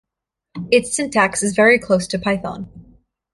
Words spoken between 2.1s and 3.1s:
Python.